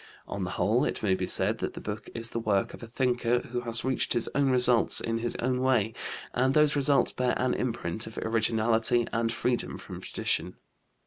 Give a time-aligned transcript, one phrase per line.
[0.27, 2.87] On the whole, it may be said that the book is the work of a
[2.87, 5.93] thinker who has reached his own results in his own way,
[6.33, 10.55] and those results bear an imprint of originality and freedom from tradition.